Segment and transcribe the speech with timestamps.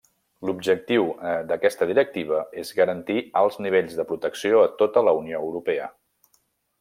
[0.49, 1.03] L'objectiu
[1.51, 5.89] d'aquesta directiva és garantir alts nivells de protecció a tota la Unió Europea.